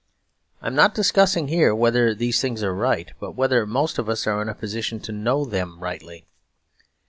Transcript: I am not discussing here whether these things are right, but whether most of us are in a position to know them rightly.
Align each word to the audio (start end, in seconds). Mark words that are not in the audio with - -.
I 0.63 0.65
am 0.65 0.73
not 0.73 0.95
discussing 0.95 1.47
here 1.47 1.75
whether 1.75 2.15
these 2.15 2.41
things 2.41 2.63
are 2.63 2.73
right, 2.73 3.11
but 3.19 3.35
whether 3.35 3.67
most 3.67 3.99
of 3.99 4.09
us 4.09 4.25
are 4.25 4.41
in 4.41 4.49
a 4.49 4.55
position 4.55 4.99
to 5.01 5.11
know 5.11 5.45
them 5.45 5.77
rightly. 5.79 6.25